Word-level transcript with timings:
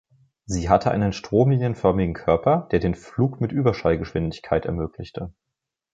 Sie 0.45 0.67
hatte 0.67 0.89
ein 0.89 1.13
stromlinienförmigen 1.13 2.15
Körper, 2.15 2.67
der 2.71 2.79
den 2.79 2.95
Flug 2.95 3.39
mit 3.39 3.51
Überschallgeschwindigkeit 3.51 4.65
ermöglichte. 4.65 5.31